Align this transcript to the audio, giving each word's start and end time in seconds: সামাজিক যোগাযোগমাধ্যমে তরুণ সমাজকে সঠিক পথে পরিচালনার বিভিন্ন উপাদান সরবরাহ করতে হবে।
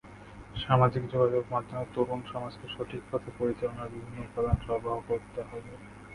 সামাজিক 0.55 1.03
যোগাযোগমাধ্যমে 1.11 1.85
তরুণ 1.93 2.19
সমাজকে 2.31 2.65
সঠিক 2.75 3.01
পথে 3.09 3.29
পরিচালনার 3.39 3.93
বিভিন্ন 3.93 4.19
উপাদান 4.27 4.57
সরবরাহ 4.61 4.99
করতে 5.09 5.39
হবে। 5.43 5.71